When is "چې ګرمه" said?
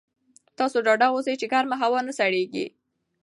1.41-1.75